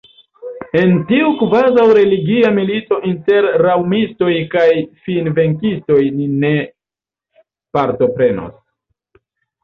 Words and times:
En 0.79 0.93
tiu 1.09 1.25
kvazaŭ 1.39 1.83
religia 1.97 2.47
milito 2.55 2.97
inter 3.09 3.47
raŭmistoj 3.63 4.29
kaj 4.53 4.63
finvenkistoj 5.09 5.99
ni 6.15 6.25
ne 6.45 6.53
partoprenos. 7.79 8.57